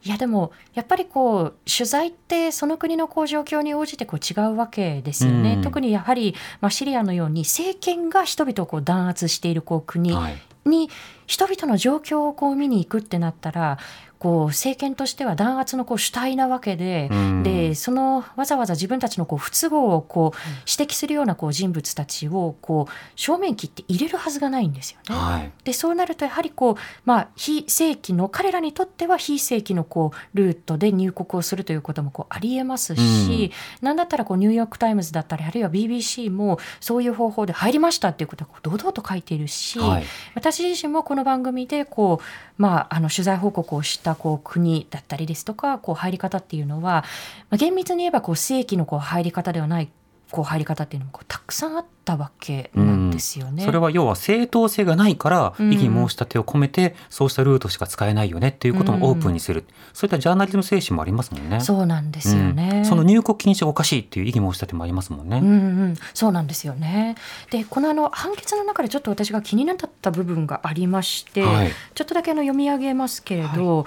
[0.03, 5.59] いやでもやっぱりこう取材ってその国のこう状況に応じてこう違うわけですよね。
[5.61, 10.37] 特にやはり、まあ、シリアのように政権が人々をこう弾圧しているこう国、はい。
[10.65, 10.89] に
[11.29, 13.77] 人々の状況をこう見に行くってなったら
[14.17, 20.37] こう政権としては弾圧のこう主体なわけでうん、でそのわざわざ自分たちのこう不都合をこう
[20.69, 25.15] 指摘するようなこう人物たちをこう正面切って入れるはずがないんですよね。
[25.15, 40.03] はい、でそうなるとやはりこう、まあ、非正規の彼らにとっては非正規のこうルートで入国をするということもこうありえますし、うん、なんだったらこうニューヨーク・タイムズだったりあるいは BBC もそういう方法で入りましたっていうことを堂々と書いているし、はい、
[40.35, 47.03] 私自身もこの番組でこう、まあ、あの取材報告をしたこう国だったりですとかこう入り方っていうのは、
[47.49, 49.89] まあ、厳密に言えばこう正規のこう入り方ではない
[50.31, 53.65] こう入り方っていうのもこうたくさんあったわけなんですよね。
[53.65, 61.61] それは要は正当性がないから異議申し立てを込めて、そうしたルートしか使えないよねっていうこともオープンにする、そういったジャーナリズム精神もありますもんね。
[61.61, 62.83] そうなんですよね。
[62.85, 65.39] その入国禁止がおかしいっていう異議申し立てもありますもんね。
[65.39, 65.51] うんう
[65.87, 67.15] ん、そうなんですよね。
[67.49, 73.79] でこのあの判決の中でちょっと私が気になった部分がありまして、はい、ちょっとだけあの読み上げますけれど。
[73.79, 73.85] はい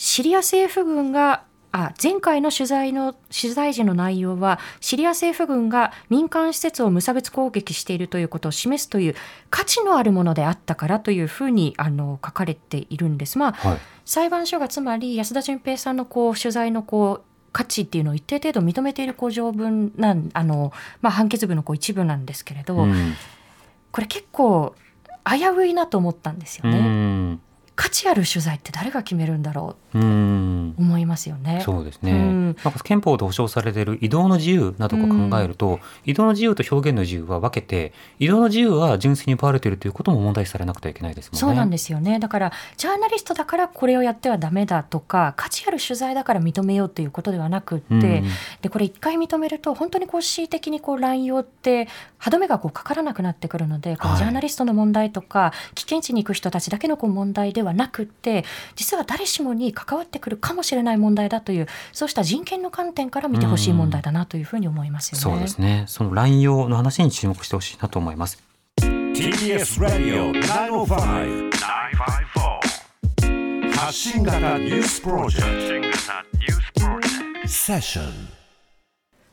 [0.00, 9.14] シリア政府軍があ前回の取材の取材時の内容はシリア政府軍が民間施設を無差別攻撃しているということを示すという
[9.50, 13.38] 価値のあるものであったからというふうにあの書かれているんです。
[13.38, 23.14] まあ、はい、裁判所がつまり安田純平さんのこう取材のこう価値っていうのを一定程度認めているこう条文なんあの、まあ、判決文のこう一部なんですけれど、うん、
[23.90, 24.74] これ結構
[25.24, 27.38] 危ういなと思ったんですよね。
[27.78, 29.98] 価値ある取材って誰が決めるんだろう？
[29.98, 31.62] 思いますよね。
[31.64, 41.38] そうですね、うん、なんか憲法で保障されている移動の自由などを考えると、うん、移動の自由と表現の自由は分けて移動の自由は純粋に奪われているということも問題視されなくてはいけないですもんね。
[41.38, 42.18] そうなんですよね。
[42.18, 48.00] だからジャーナリストだからこれをやってはダメだとか価値ある取材だから認めようということではなくって、うん、
[48.60, 51.86] でこれ一回認めると本当にこう恣意的にこう乱用って
[52.18, 58.44] 歯止めがこうかからなくなってくるのでこのジャーナリストの問題とか、はい、危険地に行く人たちだけのこう問題ではなくって
[58.76, 65.22] 実は誰しもに関わってくるかもしれない問題だというそうした人権の観点から見てほしい問題だなというふうに思いますよね。
[65.22, 68.42] そうですねその乱用の話に注目してほしいなと思います。
[68.80, 71.48] TBS ラディオ905-954
[73.72, 75.92] 発信型ニュースプロジェク
[76.74, 78.12] トセッション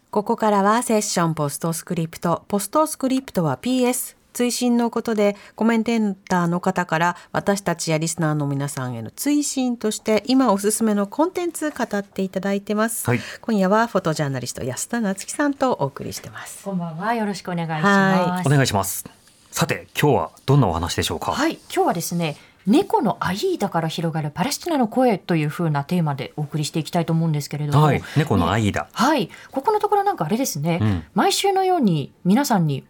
[0.09, 16.65] ここからはセッションポストスクリプトポストスクリプトは PS 追伸のことでコメンテーターの方から私たちやリスナーの皆さんへの追伸として今おすすめのコンテンツ語っていただいてます、はい、今夜はフォトジャーナリスト安田夏樹さんとお送りしてます。
[16.65, 17.13] こんばんは。
[17.15, 18.47] よろしくお願いします。
[18.47, 19.05] お願いします。
[19.51, 21.31] さて今日はどんなお話でしょうか？
[21.31, 21.53] はい。
[21.73, 22.35] 今日はですね
[22.67, 29.29] 猫のアイーダから広がるパレスチナの声というふうなテーマでお送りしていきたいと思うんですけれども、はい、猫のアイーダ、ね、はい。
[29.51, 32.83] ここのところなんかあれですね、うん、毎週のように皆さんに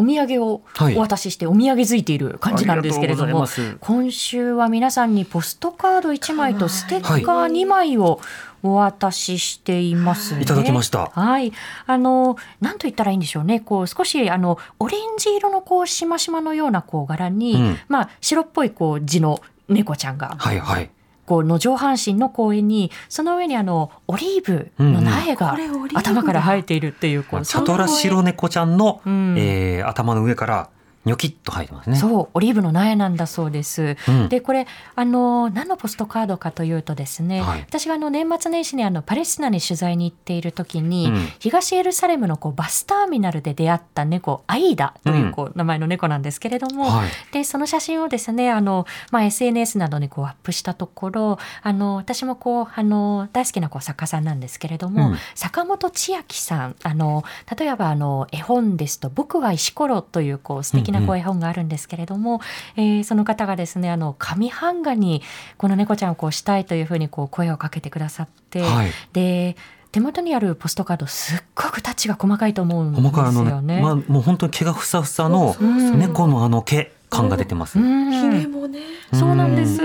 [0.00, 0.62] お土産を
[0.96, 3.48] お渡ししてお土産づいている感じなんですけれども、はい、
[3.80, 8.20] 今週は皆さんにポストカード1枚とステッカー2枚を
[8.62, 10.42] お渡ししていますね。
[10.42, 11.06] いただきました。
[11.06, 11.52] はい。
[11.86, 13.60] あの、なんと言ったらいいんでしょうね。
[13.60, 20.34] こう、少し、あの、オレンジ色のこう、しましまのようなこう、柄に、うん、まあ、白っぽいこう、字の猫ちゃんが。
[20.38, 20.90] はいはい。
[21.30, 25.56] こうの上半身の公園にその上にあのオリーブの苗が
[25.94, 30.70] 頭から生えているっていうこう、サトラ白猫ちゃんの、うん、えー、頭の上から
[31.06, 31.96] ニョキッと入ってますね。
[31.96, 33.96] そう、オリーブの苗なんだそうです。
[34.06, 57.24] うん、で、これ、あの、何のポストカードかというとですね、はい、私があの年末年始にあのパレスチナに取材に行っている時に、うん、東エルサレムのこうバスターミナルで出会った猫、アイダというこう名前の猫なんですけれども、はい、で、その写真をですね、あの、まあ、SNS などにこうアップしたところ、あの、私もこう、あの、大好きなこう作家さんなんですけれども、うん、坂本千秋さん、あの、
[57.56, 62.40] 例えばあの、絵本ですと、僕は石ころというこう素敵なこう絵本があるんですけれども、
[62.76, 65.22] うんうん、えー、その方がですねあの紙版画に
[65.56, 69.56] この猫ちゃんをこうしたいというふうにこう声をかけてくださって、はい、で
[69.92, 73.10] 手元にあるポストカードすっごくタッチが細かいと思うんですよね。
[73.10, 76.92] 細かいあのね、まあもう本当に毛がふさふさの猫のあの毛。
[77.10, 77.78] 感が出てます。
[77.78, 78.80] ひげもね。
[79.12, 79.82] そうなんです。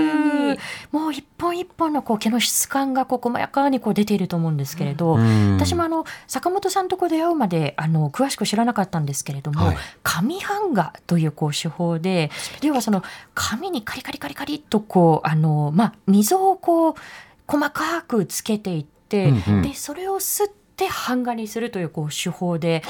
[0.90, 5.18] もう一本一本のこう毛の質感がこう細やかにこう出ていると思うんですけれど、
[5.58, 12.30] 私もあの坂本さんとこ出会うまであの詳しく知らなかったんですけれども、はい、紙版画というこう手法で、
[12.62, 13.02] 要はその
[13.34, 16.94] 紙にカリカリカリカリとこうあのまあ溝をこう
[17.46, 22.82] 細かくつけていって、うんうん、でそれをすってって版画にするというこう手法で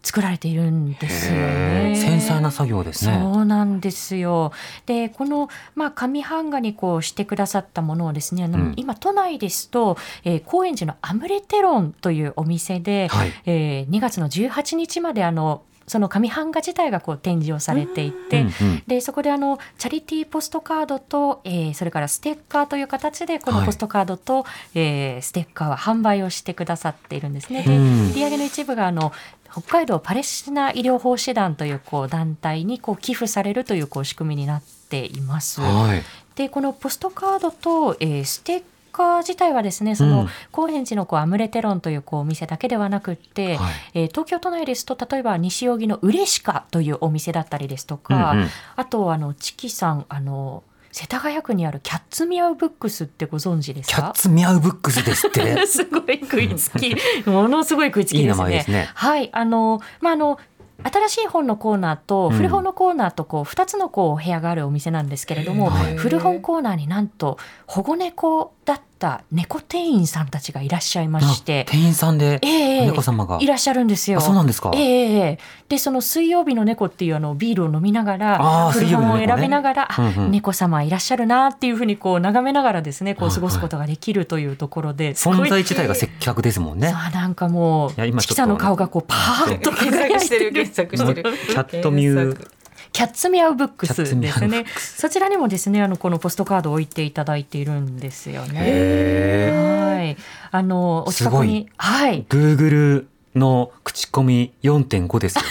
[0.00, 1.96] 作られているんですよね。
[1.96, 3.18] 繊細な作業ですね。
[3.20, 4.52] そうなんですよ。
[4.86, 18.46] で、このまあ紙版画にこうしてくださったものをですね、あの、うん、今都内ですと、えー、高円寺のアムレテロンというお店で、はい、えー、2月の18日まであのその紙版画自体がこう展示をされていて、
[18.86, 27.62] でそこであのチャリティーポストカードと、えー、それからステッカーという形でこのポストカードと、はい、えー、ステッカーは販売をしてくださっているんですね。
[27.62, 29.12] で売り上げの一部があの
[29.52, 35.60] 北海道パレスチナ医療奉仕団というこう団体にこう寄付されるというこう仕組みになっています。
[35.60, 36.02] はい、
[36.36, 50.62] でこのポストカードと、えー、ステッカー自体はですねその高円寺のこうアムレテロンというこうお店だけではなくって、はい、えー、東京都内ですと例えば西荻のうれしかというお店だったりですとか、うんうん、あとあのチキさんあの
[50.94, 53.96] 世田谷区にあるキャッツミャウブックスってご存知ですか？
[53.96, 55.64] キャッツミャウブックスですって。
[55.66, 56.94] すごい食いつき。
[57.24, 58.64] ものすごい食いつきですね。
[58.68, 58.90] ね。
[58.92, 59.30] はい。
[59.32, 60.38] あのまああの
[60.84, 68.91] 新しい本のコーナーと古本のコーナーとこう2つのこう部屋があるお店なんですけれども、古本コーナーになんと保護猫だった
[69.30, 71.66] 猫店員さんたちがいらっしゃいまして。
[71.68, 74.20] 店員さんで猫様が、えー、いらっしゃるんですよ。
[74.20, 75.38] そうなんですか、えー、
[75.68, 86.88] でその水曜日の猫っていうあのビールを飲みながら古本を選びながら、ねうんうん、猫様いらっしゃるなっていうふうにこう眺めながらですねこう過ごすことができるというところで、はいはい、存在自体が接客ですもんね。
[86.88, 91.22] さあなんかもうチキさんの顔がこうパーッと検索してる検索してる。
[91.22, 92.61] キャットミュー
[92.92, 94.14] キャッツミャウブックスです
[94.46, 94.66] ね。
[94.76, 99.50] そちらにもですね、あのこのポストカードを置いていただいているんですよね。
[99.96, 100.16] はい。
[100.50, 102.24] あのお近くに、はい。
[102.28, 105.42] Google の口コミ4.5ですよ。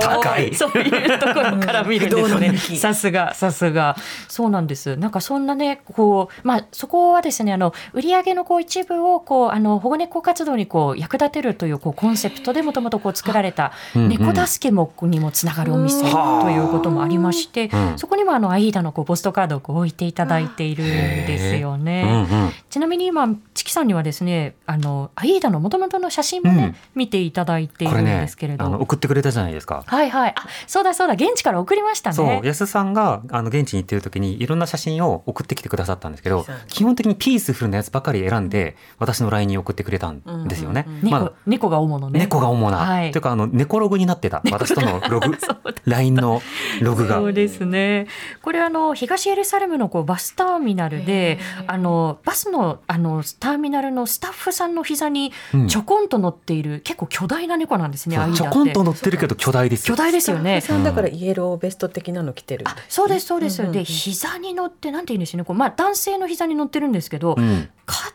[0.00, 0.54] 高い。
[0.54, 2.76] そういうところから見るんですね。
[2.76, 3.96] さすが、さすが。
[4.28, 4.96] そうなんです。
[4.96, 22.26] なんかそんなね、こう、まあ、そこはですね、あの、売上のこう一部を、こう、あの、保護猫活動にこう、役立てるという、こう、コンセプトでもともとこう、作られた、猫助けもにもつながるお店ということもありまして、そこにもあの、アイーダのこう、ポストカードをこう置いていただいているんですよね。
[22.68, 29.84] ちなみに今、チキさんにはですね、あの、アイーダのもともとの写真もね、見ていただいているんですけれど、ね、送ってくれたじゃないですか。
[29.86, 30.34] はいはい。
[30.36, 31.14] あそうだそうだ。
[31.14, 32.16] 現地から送りましたね。
[32.16, 42.20] そう安さんがあの現地に行ってる時にいろんな写真を送ってきてくださったんですけど基本的にピースフルなやつばかり選んで私の LINE に送ってくれたんですよね、うんうんうん、まあ、猫が主のね。
[42.20, 44.42] 猫が主な、はい、というかあの猫ログになってた。
[44.50, 45.36] 私とのログ。
[45.86, 46.42] LINE の
[46.80, 47.16] ログが。
[47.16, 48.06] そうですね。
[48.42, 55.32] これあの東エルサレムのこうバスターミナルであのバスのあのターミナルのスタッフさんの膝に
[55.68, 58.18] ちょこんと乗っている、うん、結構巨大な猫なんですね。
[58.34, 60.60] ちょこんと乗ってるけど巨大です巨大ですよね。
[60.60, 63.70] さんだからイエローベスト的なの着てる、ね、そうですそうです。
[63.70, 65.44] で膝に乗ってなんて言うんですね。
[65.44, 68.06] こうまあ男性の膝に乗ってるんですけど、うん、肩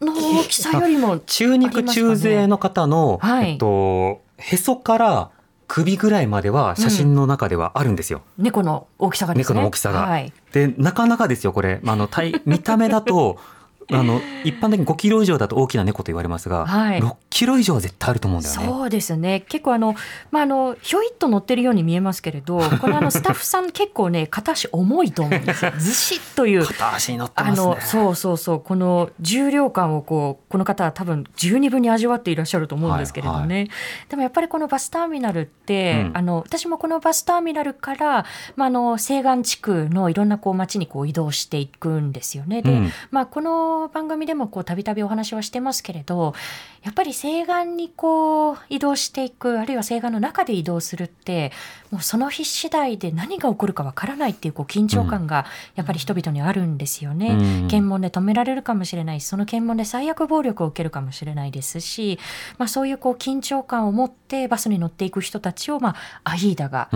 [0.00, 5.30] の大きさよりも、中肉中背の方の、はい、えっとへそから
[5.68, 8.20] 首ぐらいまでは写真の中ではあるんですよ。
[8.38, 10.02] うん、猫の大きさが、ね、猫の大きさが。
[10.02, 11.80] はい、でなかなかですよこれ。
[11.86, 13.38] あの体見た目だと
[13.90, 18.66] あの一般的に5キロ以上だと大きな猫と言われますが、はい、6キロ以上は絶対あると思うんだよね。
[18.66, 19.40] そうですね。
[19.48, 19.94] 結構あの
[20.30, 25.72] まああのひょいっと乗ってるように見えますけれど、これあの スタッフさん結構ね片足重いと思うんですよ。
[25.78, 33.38] ずしっという片足に乗ってます、ね、あのそうそうそうこの重量感をこうこの方は多分十二分に味わっていらっしゃると思うんですけれどね。
[33.38, 33.70] はいはい、
[34.08, 38.24] でもやっぱりこのバスターミナルって、うん、あの私もこのバスターミナルから
[38.56, 42.62] まああの西岸地区のいろんなこう街にこう移動していくんですよね。
[42.62, 46.34] で、うん、まあこの番組でもこうたびたびお話はしてますけれど
[46.82, 51.52] やっぱり西岸にこう移動していくあるいは西岸の中で移動するって
[51.90, 57.28] もうその日次第で何が起こるかわからないっていうこう緊張感がやっぱり人々にあるんですよね。
[57.28, 59.20] うん、検問で止められるかもしれない。
[59.20, 62.18] しその検問で最悪暴力を受けるかもしれないですし、
[62.58, 66.88] まあ、そういうこう緊張感を持ってバスに乗っていく人たちを、まあ、アイーダが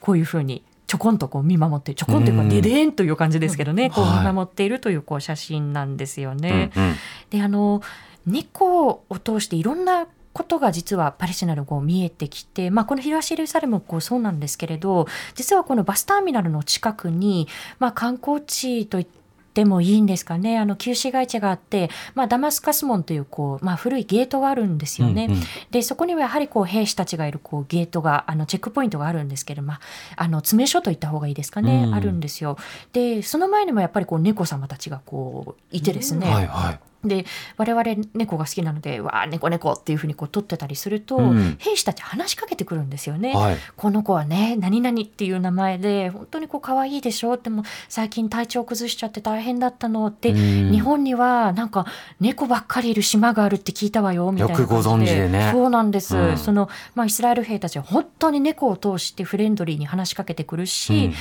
[0.00, 6.72] こういうふうにちょこんとこう見守ってちょこんというかデデーンという感じですけどね、うん、こう見守っているというこう写真なんですよね。
[6.74, 6.94] はい、
[7.30, 7.80] であの
[8.26, 17.46] 猫を通していろんなことが実はパレスチナでこう見えてきて、まあ、この東エルサレムもこうそうなんですけれど実はこのバスターミナルの近くに、
[17.78, 19.19] まあ、観光地といっっ
[19.52, 20.58] てもいいんですかね。
[20.58, 25.26] あの旧市街地があって、まあ、ダマスカス門というこう、まあ、古いゲートがあるんですよね。
[25.26, 29.80] うんうん、でそこにはやはりこう兵士たちがいるこうゲートがあのチェックポイントがあるんですけど、まあ、
[30.16, 32.56] あの詰め所といった方がいいですかね、うん、あるんですよ。
[32.92, 37.24] でその前にもやっぱりこう猫様たちがこういてですね、はいはいで
[37.56, 43.34] 我々猫が好きなので「わあ猫猫」っていうふうにこう撮ってたりすると、うん、兵士たち話しかけてくるんですよね。
[43.34, 51.86] はい、この子はね何々っていう名前で本当にこう可愛いでしょっても最近体調崩しちゃって大変だったのって、うん、日本にはなんか
[52.20, 55.50] 猫ばっかりいる島があるって聞いたわよみたいなよくご存知でね。
[55.52, 61.12] そうなんです、うん、そのまあ、イスラエル兵たちは本当に猫を通してフレンドリーに話しかけてくるし、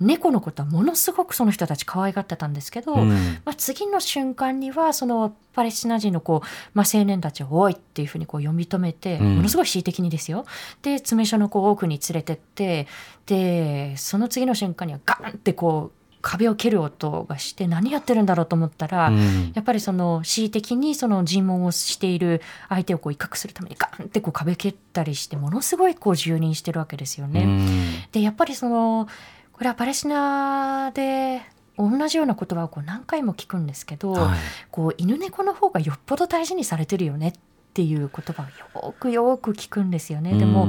[0.00, 3.14] 猫のことはものすごくその人たち可愛がってたんですけど、ま
[3.46, 10.46] あ、次の瞬間にはそのパレスチナ人のこう、まあ、青年たちを「おい!」っていうふうにこう読み止めて、ものすごい恣意的にですよ
[10.82, 12.86] で詰め所のこう奥に連れてって
[13.26, 27.44] でその次の瞬間にはガンってこう壁を蹴る音がして何やってるんだろうと思ったら、うん、やっぱりその恣意的にその尋問をしている相手をこう威嚇するためにガンってこう壁蹴ったりしてものすごいこう蹂躙してるわけですよね。
[27.44, 29.08] うん、でやっぱりその
[29.52, 31.42] これはパレスチナで
[31.78, 34.38] 同じような言葉をこう何回も聞くんですけど、はい、
[34.70, 37.32] こう犬猫の方がよっぽど大事にされてるよねっ
[37.74, 40.36] ていう言葉をよくよく聞くんですよね。
[40.36, 40.68] でも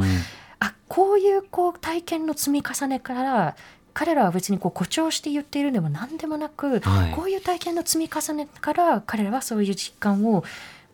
[0.59, 3.55] あこういうこう体験の積み重ねから
[3.93, 10.43] 彼らは別にこう誇張して言っているでも何でもなく、はい、こういう体験の積み重ねから彼らはそういう実感を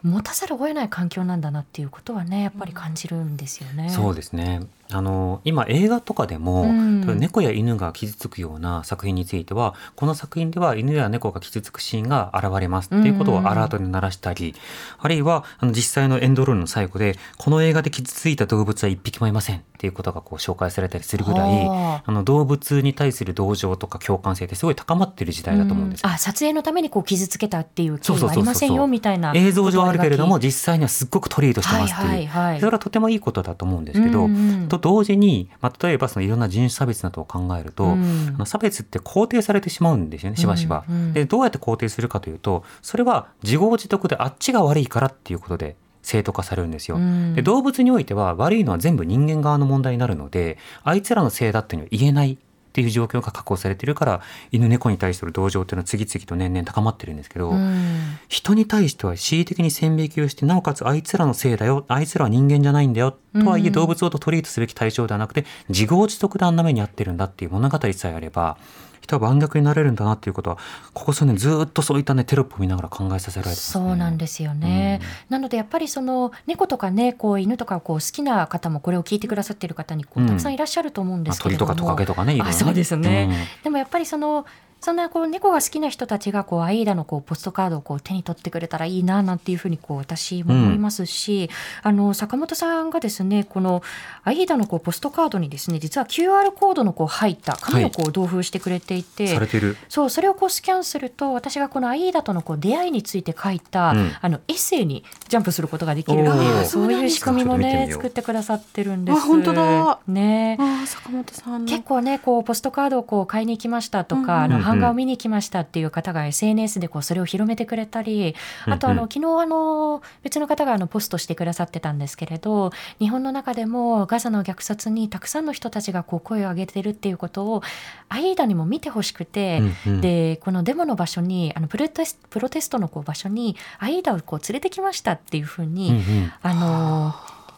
[0.01, 3.89] 持たざるを得ない環境なんだなっていうことはねやっぱり感じるんですよね。
[3.89, 4.61] そうですね
[4.91, 14.55] あの今映画とかでも、うん、猫や犬が傷つくような作品についてはこの作品では犬や猫が傷つくシーンが現れますっていうことをアラートに鳴らしたり、うん、
[14.99, 22.11] あるいはあの実際のエンドロールの最後でこの映画で傷ついた動物は一匹もいませんっていうことがこう紹介されたりするぐらいあ。
[22.15, 40.95] の動物に対する同情とか共感性ってすごい高まってる時代だと思うんです、うん、あ撮影のためにこう傷つけたっていう経緯はありませんよみたいな映像上あるけれども実際にはすっごくトリートしてますっていう、はいはいはい、それはとてもいいことだと思うんですけど、うんうん、と同時にまあ、例えばそのいろんな人種差別などを考えると、うん、差別って肯定されてしまうんですよねしばしば、うん。
[40.95, 46.99] うん、でどうやって肯定するかというとそれは自業自得であっちが悪いからっていうことで正当化されるんですよ、
[47.33, 52.37] で動物においては悪いのは全部人間側の問題になるのであいつらのせいだっていうのは言えない
[52.75, 54.21] っていう状況が確保されてるから
[54.51, 68.57] 犬猫に対する同情っていうのは次々と年々高まってるんですけど、うん、人に対しては恣意的に線引きをしてなおかつあいつらのせいだよあいつらは人間じゃないんだよとはいえ動物をトリートすべき対象ではなくて自業自得であんな目に遭ってるんだっていう物語さえあれば
[69.05, 70.57] 人は盤石になれるんだなっていうことは
[70.93, 84.45] ここ数年ずっとそういったねテロップを見ながら考えさせられて、ね、そうなんですよね、うん、なのでやっぱりその猫とかねこう犬とかこう好きな方もこれを聞いてくださっている方にこうたくさんいらっしゃると思うんですけれども、うんまあ、鳥とかトカゲとかねね、そうですね、うん、でもやっぱりその
[84.85, 91.49] そんなこう猫が好きな人たちがこうアイーダのこうポストカードをこう手に取ってくれたらいいななんていうふうにこう私も思いますし、
[91.83, 93.81] うん、あの坂本さんがですねこの
[94.23, 99.47] アイーダのこうポストカードにですね実は QR コードのこう入った紙をこう同封してくれていて、はい、
[99.89, 106.21] そうそれをこうスキャンすると私がこのアイーダとのこう出会いについて書いた、うん、あのエッセイにジャンプすることができる。
[106.21, 109.19] っていうそういう仕組みもね作ってくださってるんです。
[109.21, 109.99] 本当だ。
[110.07, 110.59] ね。
[110.85, 127.63] 坂本さん結構ねこうポストカードをこう買いに行きましたとか、うん、あの版画を見に行きましたしたっていう方が SNS でこうそれを広めてくれたりあとあの、昨日あの別の方があのポストしてくださってたんですけれど日本の中でもガザの虐殺にたくさんの人たちがこう声を上げてるっていうことを
[128.09, 129.61] アイーダにも見てほしくて、
[130.01, 136.01] でこのデモの場所にあのプロテスプロテストのこう場所にアイーダをこう連れてきましたっていうふうに、
[136.41, 137.13] あの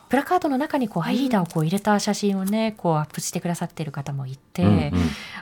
[0.09, 4.93] プラカードの中にこうアイーダをこう入れた写真をねこうアップしてくださってる方もいて、うんうん、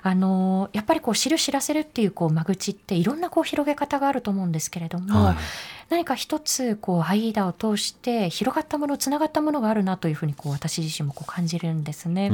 [0.01, 5.36] あのやっぱりこう知る知らせるっていうこう間口っていろんなこう広げ方があると思うんですけれども、はい、
[5.89, 12.31] 何か一つこうアイーダを通して広がったものつながったものがあるなというふうにこう私自身もこう感じるんですね。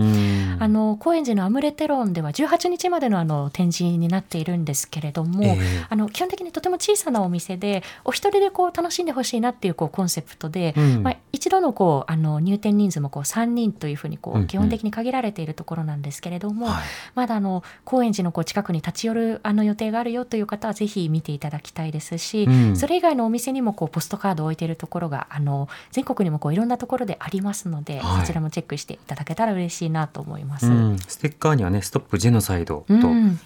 [0.60, 16.78] あの高円寺のアムレテロンでは18日までのあの展示になっているんですけれども、えー、あの基本的にとても小さなお店でお一人でこう楽しんでほしいなっていうこうコンセプトで、うん、まあ、一度のこうあの入店人数もこう3人というふうにこう基本的に限られているところなんですけれども、うんうん
[17.16, 30.68] まだあの高円寺のこう近くに立ち寄るあの予定があるよという方はぜひ見ていただきたいですし、うん、それ以外のお店にもこうポストカードを置いているところがあの全国にもこういろんなところでありますので、はい、そちらもチェックしていただけたら嬉しいなと思います。
[31.08, 32.96] ステッカーにはねストップジェノサイドと、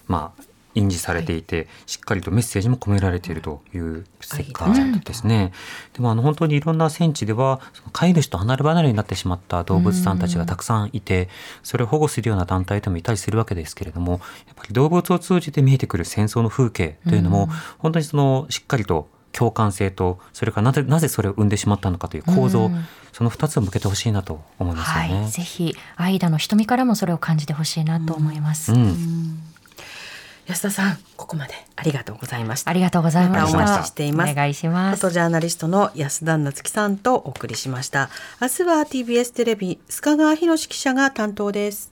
[0.08, 0.43] まあ
[0.76, 5.54] 印字されていて、はい、しっかりとメッセージも込められているというステッカーですね。
[5.93, 7.62] でもあの本当にいろんな戦地では
[7.93, 11.30] 飼い主と離れ離れになってしまった動物さんたちがたくさんいて、
[11.64, 14.22] それを保護するような団体でもいたりするわけですけれども、やっ
[14.56, 19.08] ぱり動物を通じて見えてくる戦争の風景というのも、本当にそのしっかりと
[19.38, 29.40] 共感性とそれからなぜなぜそれを生んでしまったのかという構造、うん、その2つを向けてほしいなと思いますよね、はい、ぜひ愛田の瞳からもそれを感じてほしいなと思います、うん、
[30.48, 32.70] 安田さんここまでありがとうございました。
[32.70, 33.58] ありがとうございました。
[33.58, 34.32] お待ちしています。
[34.32, 35.02] お願いします。
[35.02, 38.10] フォトジャーナリストの安田夏樹さんとお送りしました。
[38.40, 41.92] 明日は TBS テレビ須賀川博記者が担当です